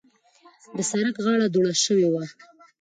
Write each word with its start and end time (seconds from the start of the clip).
د 0.75 0.79
سړک 0.89 1.15
غاړه 1.23 1.47
دوړه 1.49 1.73
شوې 1.83 2.07
وه. 2.13 2.25